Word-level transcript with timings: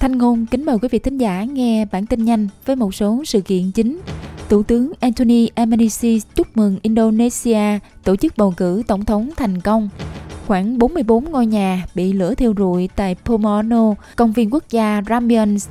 Thanh 0.00 0.18
Ngôn 0.18 0.46
kính 0.46 0.64
mời 0.64 0.78
quý 0.82 0.88
vị 0.90 0.98
thính 0.98 1.18
giả 1.18 1.44
nghe 1.44 1.84
bản 1.84 2.06
tin 2.06 2.24
nhanh 2.24 2.48
với 2.66 2.76
một 2.76 2.94
số 2.94 3.22
sự 3.24 3.40
kiện 3.40 3.70
chính. 3.70 4.00
Thủ 4.48 4.62
tướng 4.62 4.92
Anthony 5.00 5.48
Albanese 5.54 6.08
chúc 6.34 6.56
mừng 6.56 6.78
Indonesia 6.82 7.78
tổ 8.04 8.16
chức 8.16 8.36
bầu 8.36 8.54
cử 8.56 8.82
tổng 8.86 9.04
thống 9.04 9.30
thành 9.36 9.60
công. 9.60 9.88
Khoảng 10.46 10.78
44 10.78 11.24
ngôi 11.24 11.46
nhà 11.46 11.86
bị 11.94 12.12
lửa 12.12 12.34
thiêu 12.34 12.54
rụi 12.56 12.88
tại 12.96 13.16
Pomono, 13.24 13.94
công 14.16 14.32
viên 14.32 14.50
quốc 14.54 14.64
gia 14.70 15.02
Rambians. 15.08 15.68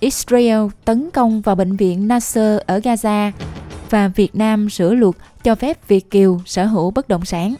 Israel 0.00 0.66
tấn 0.84 1.10
công 1.10 1.40
vào 1.40 1.54
bệnh 1.54 1.76
viện 1.76 2.08
Nasser 2.08 2.60
ở 2.66 2.78
Gaza 2.78 3.30
và 3.90 4.08
Việt 4.08 4.34
Nam 4.34 4.70
sửa 4.70 4.94
luật 4.94 5.14
cho 5.44 5.54
phép 5.54 5.88
Việt 5.88 6.10
Kiều 6.10 6.40
sở 6.46 6.66
hữu 6.66 6.90
bất 6.90 7.08
động 7.08 7.24
sản. 7.24 7.54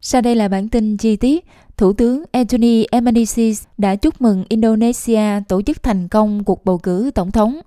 Sau 0.00 0.20
đây 0.20 0.34
là 0.34 0.48
bản 0.48 0.68
tin 0.68 0.96
chi 0.96 1.16
tiết. 1.16 1.44
Thủ 1.78 1.92
tướng 1.92 2.22
Anthony 2.32 2.84
Albanese 2.84 3.50
đã 3.78 3.94
chúc 3.94 4.22
mừng 4.22 4.44
Indonesia 4.48 5.22
tổ 5.48 5.62
chức 5.62 5.82
thành 5.82 6.08
công 6.08 6.44
cuộc 6.44 6.64
bầu 6.64 6.78
cử 6.78 7.10
tổng 7.14 7.30
thống. 7.30 7.60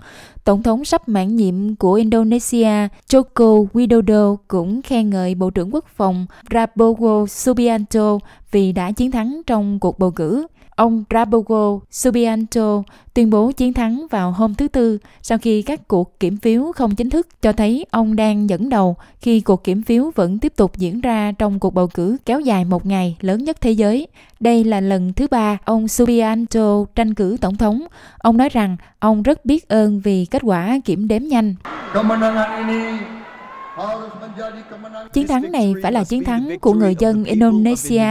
Tổng 0.43 0.63
thống 0.63 0.85
sắp 0.85 1.09
mãn 1.09 1.35
nhiệm 1.35 1.75
của 1.75 1.93
Indonesia 1.93 2.87
Joko 3.09 3.65
Widodo 3.73 4.35
cũng 4.47 4.81
khen 4.81 5.09
ngợi 5.09 5.35
Bộ 5.35 5.49
trưởng 5.49 5.73
Quốc 5.73 5.85
phòng 5.95 6.25
Prabowo 6.49 7.25
Subianto 7.25 8.19
vì 8.51 8.71
đã 8.71 8.91
chiến 8.91 9.11
thắng 9.11 9.41
trong 9.47 9.79
cuộc 9.79 9.99
bầu 9.99 10.11
cử. 10.11 10.47
Ông 10.81 11.03
Rabogo 11.09 11.79
Subianto 11.91 12.83
tuyên 13.13 13.29
bố 13.29 13.51
chiến 13.51 13.73
thắng 13.73 14.07
vào 14.11 14.31
hôm 14.31 14.55
thứ 14.55 14.67
Tư, 14.67 14.97
sau 15.21 15.37
khi 15.37 15.61
các 15.61 15.87
cuộc 15.87 16.19
kiểm 16.19 16.37
phiếu 16.37 16.71
không 16.75 16.95
chính 16.95 17.09
thức 17.09 17.27
cho 17.41 17.53
thấy 17.53 17.85
ông 17.91 18.15
đang 18.15 18.49
dẫn 18.49 18.69
đầu 18.69 18.95
khi 19.19 19.41
cuộc 19.41 19.63
kiểm 19.63 19.83
phiếu 19.83 20.11
vẫn 20.15 20.39
tiếp 20.39 20.53
tục 20.55 20.77
diễn 20.77 21.01
ra 21.01 21.31
trong 21.31 21.59
cuộc 21.59 21.73
bầu 21.73 21.87
cử 21.87 22.17
kéo 22.25 22.39
dài 22.39 22.65
một 22.65 22.85
ngày 22.85 23.17
lớn 23.19 23.43
nhất 23.43 23.61
thế 23.61 23.71
giới. 23.71 24.07
Đây 24.39 24.63
là 24.63 24.81
lần 24.81 25.13
thứ 25.13 25.27
ba 25.31 25.57
ông 25.65 25.87
Subianto 25.87 26.85
tranh 26.95 27.13
cử 27.13 27.37
tổng 27.41 27.57
thống. 27.57 27.81
Ông 28.17 28.37
nói 28.37 28.49
rằng 28.49 28.77
ông 28.99 29.23
rất 29.23 29.45
biết 29.45 29.69
ơn 29.69 29.99
vì 29.99 30.25
kết 30.25 30.41
quả 30.45 30.79
kiểm 30.85 31.07
đếm 31.07 31.23
nhanh. 31.23 31.55
Chiến 35.13 35.27
thắng 35.27 35.51
này 35.51 35.73
phải 35.83 35.91
là 35.91 36.03
chiến 36.03 36.23
thắng 36.23 36.59
của 36.61 36.73
người 36.73 36.95
dân 36.99 37.23
Indonesia. 37.23 38.05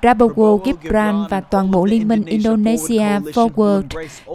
Prabowo 0.00 0.58
Gibran 0.64 1.24
và 1.30 1.40
toàn 1.40 1.70
bộ 1.70 1.84
liên 1.84 2.08
minh 2.08 2.24
Indonesia 2.24 3.04
Forward 3.34 3.82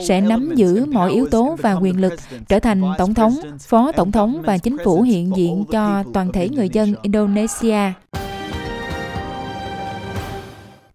sẽ 0.07 0.21
nắm 0.21 0.51
giữ 0.55 0.85
mọi 0.85 1.11
yếu 1.11 1.27
tố 1.27 1.55
và 1.61 1.73
quyền 1.73 2.01
lực, 2.01 2.13
trở 2.47 2.59
thành 2.59 2.81
tổng 2.97 3.13
thống, 3.13 3.35
phó 3.59 3.91
tổng 3.91 4.11
thống 4.11 4.41
và 4.45 4.57
chính 4.57 4.77
phủ 4.83 5.01
hiện 5.01 5.31
diện 5.35 5.65
cho 5.71 6.03
toàn 6.13 6.31
thể 6.31 6.49
người 6.49 6.69
dân 6.69 6.95
Indonesia. 7.01 7.93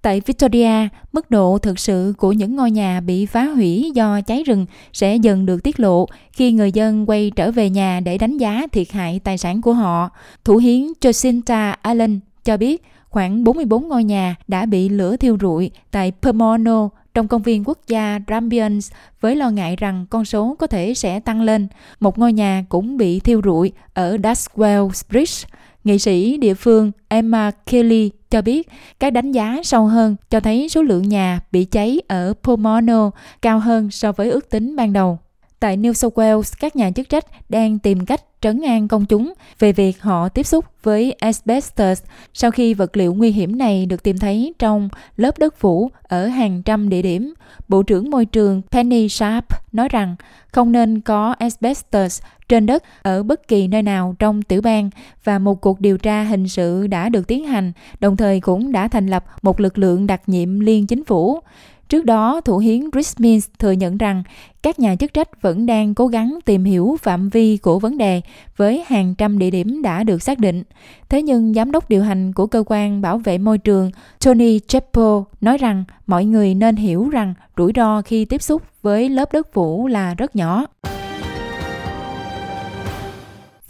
Tại 0.08 0.20
Victoria, 0.26 0.88
mức 1.12 1.30
độ 1.30 1.58
thực 1.58 1.78
sự 1.78 2.14
của 2.18 2.32
những 2.32 2.56
ngôi 2.56 2.70
nhà 2.70 3.00
bị 3.00 3.26
phá 3.26 3.44
hủy 3.44 3.90
do 3.94 4.20
cháy 4.20 4.42
rừng 4.42 4.66
sẽ 4.92 5.16
dần 5.16 5.46
được 5.46 5.62
tiết 5.62 5.80
lộ 5.80 6.06
khi 6.32 6.52
người 6.52 6.72
dân 6.72 7.08
quay 7.08 7.32
trở 7.36 7.50
về 7.50 7.70
nhà 7.70 8.00
để 8.00 8.18
đánh 8.18 8.38
giá 8.38 8.66
thiệt 8.72 8.92
hại 8.92 9.20
tài 9.24 9.38
sản 9.38 9.62
của 9.62 9.72
họ. 9.72 10.10
Thủ 10.44 10.56
hiến 10.56 10.86
Jacinta 11.00 11.74
Allen 11.82 12.20
cho 12.44 12.56
biết 12.56 12.82
khoảng 13.08 13.44
44 13.44 13.88
ngôi 13.88 14.04
nhà 14.04 14.36
đã 14.48 14.66
bị 14.66 14.88
lửa 14.88 15.16
thiêu 15.16 15.36
rụi 15.40 15.70
tại 15.90 16.12
Pomono 16.22 16.88
trong 17.14 17.28
công 17.28 17.42
viên 17.42 17.64
quốc 17.66 17.78
gia 17.86 18.20
Rambians 18.28 18.92
với 19.20 19.36
lo 19.36 19.50
ngại 19.50 19.76
rằng 19.76 20.06
con 20.10 20.24
số 20.24 20.56
có 20.58 20.66
thể 20.66 20.94
sẽ 20.94 21.20
tăng 21.20 21.42
lên. 21.42 21.68
Một 22.00 22.18
ngôi 22.18 22.32
nhà 22.32 22.64
cũng 22.68 22.96
bị 22.96 23.20
thiêu 23.20 23.40
rụi 23.44 23.72
ở 23.94 24.16
Daswell 24.16 24.88
Bridge. 25.10 25.48
Nghị 25.88 25.98
sĩ 25.98 26.36
địa 26.36 26.54
phương 26.54 26.92
Emma 27.08 27.50
Kelly 27.50 28.10
cho 28.30 28.42
biết 28.42 28.68
các 29.00 29.10
đánh 29.10 29.32
giá 29.32 29.60
sâu 29.64 29.86
hơn 29.86 30.16
cho 30.30 30.40
thấy 30.40 30.68
số 30.68 30.82
lượng 30.82 31.08
nhà 31.08 31.40
bị 31.52 31.64
cháy 31.64 32.00
ở 32.08 32.34
Pomona 32.42 33.10
cao 33.42 33.58
hơn 33.58 33.90
so 33.90 34.12
với 34.12 34.30
ước 34.30 34.50
tính 34.50 34.76
ban 34.76 34.92
đầu. 34.92 35.18
Tại 35.60 35.76
New 35.76 35.92
South 35.92 36.14
Wales, 36.14 36.54
các 36.60 36.76
nhà 36.76 36.90
chức 36.90 37.08
trách 37.08 37.24
đang 37.50 37.78
tìm 37.78 38.06
cách 38.06 38.20
trấn 38.40 38.62
an 38.62 38.88
công 38.88 39.06
chúng 39.06 39.32
về 39.58 39.72
việc 39.72 40.02
họ 40.02 40.28
tiếp 40.28 40.42
xúc 40.42 40.64
với 40.82 41.12
asbestos 41.12 42.02
sau 42.34 42.50
khi 42.50 42.74
vật 42.74 42.96
liệu 42.96 43.14
nguy 43.14 43.30
hiểm 43.30 43.58
này 43.58 43.86
được 43.86 44.02
tìm 44.02 44.18
thấy 44.18 44.54
trong 44.58 44.88
lớp 45.16 45.38
đất 45.38 45.58
phủ 45.58 45.90
ở 46.02 46.26
hàng 46.26 46.62
trăm 46.62 46.88
địa 46.88 47.02
điểm. 47.02 47.34
Bộ 47.68 47.82
trưởng 47.82 48.10
Môi 48.10 48.26
trường 48.26 48.62
Penny 48.70 49.08
Sharp 49.08 49.44
nói 49.72 49.88
rằng 49.88 50.16
không 50.52 50.72
nên 50.72 51.00
có 51.00 51.34
asbestos 51.38 52.22
trên 52.48 52.66
đất 52.66 52.82
ở 53.02 53.22
bất 53.22 53.48
kỳ 53.48 53.68
nơi 53.68 53.82
nào 53.82 54.14
trong 54.18 54.42
tiểu 54.42 54.62
bang 54.62 54.90
và 55.24 55.38
một 55.38 55.60
cuộc 55.60 55.80
điều 55.80 55.98
tra 55.98 56.22
hình 56.22 56.48
sự 56.48 56.86
đã 56.86 57.08
được 57.08 57.26
tiến 57.26 57.44
hành, 57.44 57.72
đồng 58.00 58.16
thời 58.16 58.40
cũng 58.40 58.72
đã 58.72 58.88
thành 58.88 59.06
lập 59.06 59.24
một 59.42 59.60
lực 59.60 59.78
lượng 59.78 60.06
đặc 60.06 60.22
nhiệm 60.26 60.60
liên 60.60 60.86
chính 60.86 61.04
phủ. 61.04 61.40
Trước 61.88 62.04
đó, 62.04 62.40
thủ 62.40 62.58
hiến 62.58 62.90
Chris 62.92 63.14
Minns 63.18 63.48
thừa 63.58 63.70
nhận 63.70 63.98
rằng 63.98 64.22
các 64.62 64.78
nhà 64.78 64.96
chức 64.96 65.14
trách 65.14 65.42
vẫn 65.42 65.66
đang 65.66 65.94
cố 65.94 66.06
gắng 66.06 66.38
tìm 66.44 66.64
hiểu 66.64 66.96
phạm 67.02 67.28
vi 67.28 67.56
của 67.56 67.78
vấn 67.78 67.98
đề 67.98 68.20
với 68.56 68.84
hàng 68.86 69.14
trăm 69.14 69.38
địa 69.38 69.50
điểm 69.50 69.82
đã 69.82 70.04
được 70.04 70.22
xác 70.22 70.38
định. 70.38 70.62
Thế 71.08 71.22
nhưng 71.22 71.54
giám 71.54 71.72
đốc 71.72 71.88
điều 71.88 72.02
hành 72.02 72.32
của 72.32 72.46
cơ 72.46 72.64
quan 72.66 73.00
bảo 73.00 73.18
vệ 73.18 73.38
môi 73.38 73.58
trường 73.58 73.90
Tony 74.24 74.58
Chappell 74.58 75.18
nói 75.40 75.58
rằng 75.58 75.84
mọi 76.06 76.24
người 76.24 76.54
nên 76.54 76.76
hiểu 76.76 77.08
rằng 77.08 77.34
rủi 77.56 77.72
ro 77.76 78.02
khi 78.02 78.24
tiếp 78.24 78.42
xúc 78.42 78.62
với 78.82 79.08
lớp 79.08 79.32
đất 79.32 79.52
phủ 79.52 79.86
là 79.86 80.14
rất 80.14 80.36
nhỏ. 80.36 80.66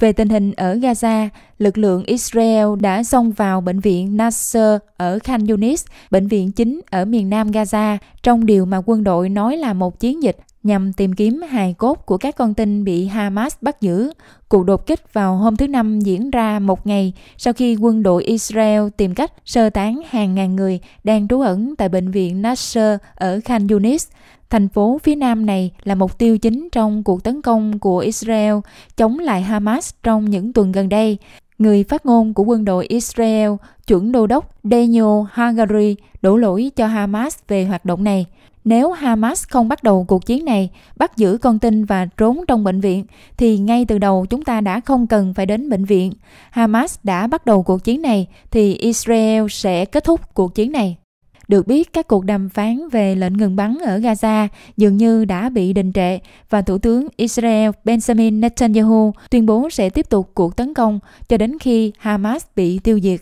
Về 0.00 0.12
tình 0.12 0.28
hình 0.28 0.53
ở 0.56 0.75
Gaza, 0.75 1.28
lực 1.59 1.78
lượng 1.78 2.04
Israel 2.04 2.66
đã 2.81 3.03
xông 3.03 3.32
vào 3.32 3.60
bệnh 3.60 3.81
viện 3.81 4.16
Nasser 4.16 4.78
ở 4.97 5.19
Khan 5.19 5.47
Yunis, 5.47 5.84
bệnh 6.10 6.28
viện 6.28 6.53
chính 6.53 6.81
ở 6.91 7.04
miền 7.04 7.31
nam 7.31 7.50
Gaza, 7.50 7.98
trong 8.22 8.47
điều 8.47 8.66
mà 8.66 8.82
quân 8.87 9.04
đội 9.04 9.28
nói 9.28 9.56
là 9.56 9.72
một 9.72 10.00
chiến 10.00 10.22
dịch 10.22 10.37
nhằm 10.62 10.92
tìm 10.92 11.12
kiếm 11.12 11.42
hài 11.42 11.75
cốt 11.78 12.06
của 12.06 12.19
các 12.19 12.37
con 12.37 12.54
tin 12.54 12.84
bị 12.84 13.06
Hamas 13.06 13.54
bắt 13.60 13.81
giữ. 13.81 14.12
Cuộc 14.48 14.64
đột 14.64 14.87
kích 14.87 15.12
vào 15.12 15.37
hôm 15.37 15.56
thứ 15.56 15.69
Năm 15.69 16.00
diễn 16.00 16.31
ra 16.31 16.58
một 16.58 16.87
ngày 16.87 17.12
sau 17.37 17.53
khi 17.53 17.76
quân 17.76 18.03
đội 18.03 18.25
Israel 18.25 18.88
tìm 18.97 19.14
cách 19.14 19.32
sơ 19.44 19.70
tán 19.70 20.00
hàng 20.08 20.34
ngàn 20.34 20.56
người 20.56 20.81
đang 21.04 21.28
trú 21.28 21.41
ẩn 21.41 21.76
tại 21.76 21.88
bệnh 21.88 22.10
viện 22.10 22.42
Nasser 22.42 22.98
ở 23.14 23.41
Khan 23.44 23.69
Yunis. 23.69 24.08
Thành 24.50 24.69
phố 24.69 24.98
phía 25.03 25.14
nam 25.14 25.47
này 25.47 25.70
là 25.84 25.94
mục 25.94 26.19
tiêu 26.19 26.38
chính 26.38 26.69
trong 26.72 27.03
cuộc 27.04 27.25
tấn 27.25 27.42
công 27.42 27.78
của 27.78 27.98
Israel 27.98 28.54
chống 28.97 29.19
lại 29.19 29.42
Hamas 29.42 29.94
trong 30.03 30.31
những 30.31 30.53
tuần 30.53 30.72
gần 30.72 30.88
đây. 30.88 31.19
Người 31.59 31.84
phát 31.84 32.06
ngôn 32.06 32.34
của 32.34 32.42
quân 32.42 32.64
đội 32.64 32.87
Israel, 32.87 33.50
chuẩn 33.87 34.12
đô 34.12 34.26
đốc 34.26 34.54
Daniel 34.64 35.25
Hagari, 35.32 35.97
đổ 36.22 36.37
lỗi 36.37 36.70
cho 36.76 36.87
Hamas 36.87 37.38
về 37.48 37.64
hoạt 37.64 37.84
động 37.84 38.04
này. 38.04 38.26
Nếu 38.64 38.92
Hamas 38.92 39.44
không 39.48 39.69
bắt 39.69 39.82
đầu 39.82 40.04
cuộc 40.08 40.26
chiến 40.26 40.44
này, 40.44 40.70
bắt 40.97 41.16
giữ 41.16 41.38
con 41.38 41.58
tin 41.58 41.84
và 41.84 42.06
trốn 42.16 42.44
trong 42.48 42.64
bệnh 42.64 42.81
viện, 42.81 43.04
thì 43.37 43.58
ngay 43.58 43.84
từ 43.84 43.98
đầu 43.98 44.26
chúng 44.31 44.44
ta 44.44 44.60
đã 44.60 44.81
không 44.81 45.06
cần 45.06 45.34
phải 45.34 45.47
đến 45.47 45.70
bệnh 45.70 45.84
viện. 45.84 46.12
Hamas 46.50 46.98
đã 47.03 47.26
bắt 47.26 47.47
đầu 47.47 47.62
cuộc 47.62 47.84
chiến 47.84 48.03
này, 48.03 48.26
thì 48.50 48.75
Israel 48.75 49.47
sẽ 49.50 49.84
kết 49.84 50.04
thúc 50.04 50.20
cuộc 50.34 50.54
chiến 50.54 50.72
này. 50.72 50.97
Được 51.48 51.66
biết, 51.66 51.92
các 51.92 52.09
cuộc 52.09 52.25
đàm 52.25 52.48
phán 52.48 52.88
về 52.88 53.14
lệnh 53.14 53.32
ngừng 53.32 53.56
bắn 53.56 53.78
ở 53.84 53.98
Gaza 53.98 54.48
dường 54.76 54.97
như 54.97 55.25
đã 55.25 55.48
bị 55.48 55.72
đình 55.72 55.92
trệ 55.92 56.19
và 56.50 56.62
Thủ 56.62 56.78
tướng 56.78 57.09
Israel 57.16 57.70
Benjamin 57.84 58.41
Netanyahu 58.41 59.12
tuyên 59.31 59.47
bố 59.47 59.70
sẽ 59.70 59.91
tiếp 59.91 60.10
tục 60.10 60.31
cuộc 60.34 60.56
tấn 60.56 60.75
công 60.75 61.00
cho 61.28 61.37
đến 61.37 61.58
khi 61.58 61.92
Hamas 61.98 62.44
bị 62.56 62.78
tiêu 62.78 63.00
diệt. 63.03 63.20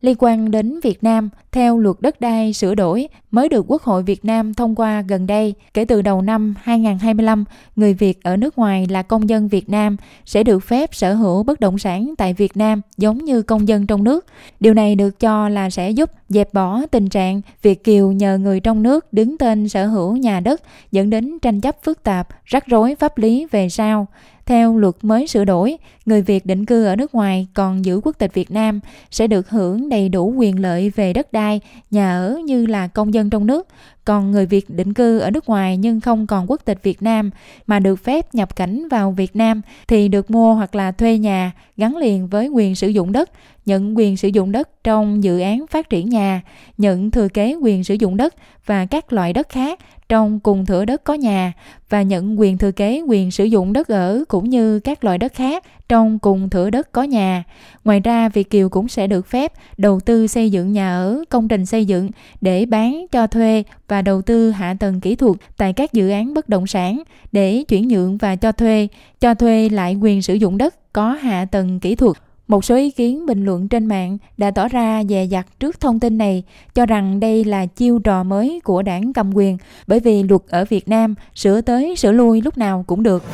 Liên 0.00 0.16
quan 0.18 0.50
đến 0.50 0.80
Việt 0.82 1.04
Nam, 1.04 1.30
theo 1.58 1.78
luật 1.78 1.96
đất 2.00 2.20
đai 2.20 2.52
sửa 2.52 2.74
đổi 2.74 3.08
mới 3.30 3.48
được 3.48 3.64
Quốc 3.68 3.82
hội 3.82 4.02
Việt 4.02 4.24
Nam 4.24 4.54
thông 4.54 4.74
qua 4.74 5.02
gần 5.08 5.26
đây, 5.26 5.54
kể 5.74 5.84
từ 5.84 6.02
đầu 6.02 6.22
năm 6.22 6.54
2025, 6.62 7.44
người 7.76 7.94
Việt 7.94 8.22
ở 8.22 8.36
nước 8.36 8.58
ngoài 8.58 8.86
là 8.90 9.02
công 9.02 9.28
dân 9.28 9.48
Việt 9.48 9.68
Nam 9.68 9.96
sẽ 10.24 10.42
được 10.42 10.58
phép 10.58 10.94
sở 10.94 11.14
hữu 11.14 11.42
bất 11.42 11.60
động 11.60 11.78
sản 11.78 12.14
tại 12.18 12.34
Việt 12.34 12.56
Nam 12.56 12.80
giống 12.96 13.24
như 13.24 13.42
công 13.42 13.68
dân 13.68 13.86
trong 13.86 14.04
nước. 14.04 14.26
Điều 14.60 14.74
này 14.74 14.94
được 14.94 15.20
cho 15.20 15.48
là 15.48 15.70
sẽ 15.70 15.90
giúp 15.90 16.10
dẹp 16.28 16.54
bỏ 16.54 16.80
tình 16.90 17.08
trạng 17.08 17.40
Việt 17.62 17.84
Kiều 17.84 18.12
nhờ 18.12 18.38
người 18.38 18.60
trong 18.60 18.82
nước 18.82 19.12
đứng 19.12 19.38
tên 19.38 19.68
sở 19.68 19.86
hữu 19.86 20.16
nhà 20.16 20.40
đất 20.40 20.62
dẫn 20.92 21.10
đến 21.10 21.38
tranh 21.38 21.60
chấp 21.60 21.76
phức 21.82 22.02
tạp, 22.02 22.28
rắc 22.44 22.66
rối 22.66 22.94
pháp 22.94 23.18
lý 23.18 23.46
về 23.50 23.68
sau. 23.68 24.06
Theo 24.48 24.76
luật 24.76 24.94
mới 25.02 25.26
sửa 25.26 25.44
đổi, 25.44 25.76
người 26.06 26.22
Việt 26.22 26.46
định 26.46 26.66
cư 26.66 26.84
ở 26.84 26.96
nước 26.96 27.14
ngoài 27.14 27.46
còn 27.54 27.84
giữ 27.84 28.00
quốc 28.04 28.18
tịch 28.18 28.34
Việt 28.34 28.50
Nam 28.50 28.80
sẽ 29.10 29.26
được 29.26 29.50
hưởng 29.50 29.88
đầy 29.88 30.08
đủ 30.08 30.34
quyền 30.36 30.62
lợi 30.62 30.90
về 30.90 31.12
đất 31.12 31.32
đai, 31.32 31.47
nhà 31.90 32.12
ở 32.16 32.38
như 32.44 32.66
là 32.66 32.86
công 32.86 33.14
dân 33.14 33.30
trong 33.30 33.46
nước 33.46 33.68
còn 34.08 34.30
người 34.30 34.46
Việt 34.46 34.70
định 34.70 34.94
cư 34.94 35.18
ở 35.18 35.30
nước 35.30 35.48
ngoài 35.48 35.76
nhưng 35.76 36.00
không 36.00 36.26
còn 36.26 36.50
quốc 36.50 36.60
tịch 36.64 36.82
Việt 36.82 37.02
Nam 37.02 37.30
mà 37.66 37.78
được 37.78 37.96
phép 37.96 38.34
nhập 38.34 38.56
cảnh 38.56 38.88
vào 38.88 39.10
Việt 39.10 39.36
Nam 39.36 39.62
thì 39.88 40.08
được 40.08 40.30
mua 40.30 40.54
hoặc 40.54 40.74
là 40.74 40.92
thuê 40.92 41.18
nhà 41.18 41.52
gắn 41.76 41.96
liền 41.96 42.28
với 42.28 42.48
quyền 42.48 42.74
sử 42.74 42.88
dụng 42.88 43.12
đất, 43.12 43.30
nhận 43.66 43.96
quyền 43.96 44.16
sử 44.16 44.28
dụng 44.28 44.52
đất 44.52 44.84
trong 44.84 45.24
dự 45.24 45.40
án 45.40 45.66
phát 45.66 45.90
triển 45.90 46.08
nhà, 46.08 46.42
nhận 46.78 47.10
thừa 47.10 47.28
kế 47.28 47.54
quyền 47.62 47.84
sử 47.84 47.94
dụng 47.94 48.16
đất 48.16 48.34
và 48.66 48.86
các 48.86 49.12
loại 49.12 49.32
đất 49.32 49.48
khác 49.48 49.80
trong 50.08 50.40
cùng 50.40 50.66
thửa 50.66 50.84
đất 50.84 51.04
có 51.04 51.14
nhà 51.14 51.52
và 51.88 52.02
nhận 52.02 52.40
quyền 52.40 52.58
thừa 52.58 52.72
kế 52.72 53.02
quyền 53.08 53.30
sử 53.30 53.44
dụng 53.44 53.72
đất 53.72 53.88
ở 53.88 54.24
cũng 54.28 54.50
như 54.50 54.80
các 54.80 55.04
loại 55.04 55.18
đất 55.18 55.34
khác 55.34 55.64
trong 55.88 56.18
cùng 56.18 56.50
thửa 56.50 56.70
đất 56.70 56.92
có 56.92 57.02
nhà. 57.02 57.44
Ngoài 57.84 58.00
ra, 58.00 58.28
Việt 58.28 58.50
Kiều 58.50 58.68
cũng 58.68 58.88
sẽ 58.88 59.06
được 59.06 59.26
phép 59.26 59.52
đầu 59.76 60.00
tư 60.00 60.26
xây 60.26 60.50
dựng 60.50 60.72
nhà 60.72 60.90
ở, 60.90 61.24
công 61.28 61.48
trình 61.48 61.66
xây 61.66 61.84
dựng 61.84 62.10
để 62.40 62.66
bán 62.66 63.06
cho 63.12 63.26
thuê 63.26 63.64
và 63.88 63.97
và 63.98 64.02
đầu 64.02 64.22
tư 64.22 64.50
hạ 64.50 64.74
tầng 64.80 65.00
kỹ 65.00 65.14
thuật 65.14 65.36
tại 65.56 65.72
các 65.72 65.92
dự 65.92 66.10
án 66.10 66.34
bất 66.34 66.48
động 66.48 66.66
sản 66.66 67.02
để 67.32 67.64
chuyển 67.68 67.88
nhượng 67.88 68.16
và 68.16 68.36
cho 68.36 68.52
thuê, 68.52 68.88
cho 69.20 69.34
thuê 69.34 69.68
lại 69.68 69.94
quyền 69.94 70.22
sử 70.22 70.34
dụng 70.34 70.58
đất 70.58 70.92
có 70.92 71.12
hạ 71.12 71.44
tầng 71.44 71.80
kỹ 71.80 71.94
thuật 71.94 72.16
một 72.48 72.64
số 72.64 72.76
ý 72.76 72.90
kiến 72.90 73.26
bình 73.26 73.44
luận 73.44 73.68
trên 73.68 73.86
mạng 73.86 74.18
đã 74.36 74.50
tỏ 74.50 74.68
ra 74.68 75.04
dè 75.08 75.24
dặt 75.24 75.46
trước 75.60 75.80
thông 75.80 76.00
tin 76.00 76.18
này, 76.18 76.42
cho 76.74 76.86
rằng 76.86 77.20
đây 77.20 77.44
là 77.44 77.66
chiêu 77.66 77.98
trò 77.98 78.24
mới 78.24 78.60
của 78.64 78.82
đảng 78.82 79.12
cầm 79.12 79.36
quyền, 79.36 79.58
bởi 79.86 80.00
vì 80.00 80.22
luật 80.22 80.42
ở 80.48 80.64
Việt 80.68 80.88
Nam 80.88 81.14
sửa 81.34 81.60
tới 81.60 81.96
sửa 81.96 82.12
lui 82.12 82.40
lúc 82.40 82.58
nào 82.58 82.84
cũng 82.86 83.02
được. 83.02 83.24